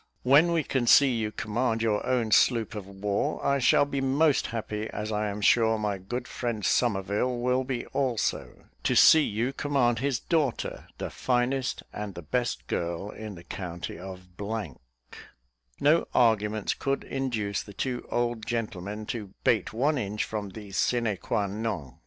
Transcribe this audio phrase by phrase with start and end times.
[0.23, 4.47] When we can see you command your own sloop of war, I shall be most
[4.47, 9.53] happy, as I am sure my good friend Somerville will be also, to see you
[9.53, 14.25] command his daughter, the finest and the best girl in the county of"
[15.79, 21.15] No arguments could induce the two old gentlemen to bate one inch from these sine
[21.17, 21.99] qua non.